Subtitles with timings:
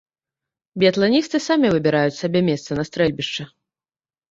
[0.83, 3.43] Біятланісты самі выбіраюць сабе месца на стрэльбішча.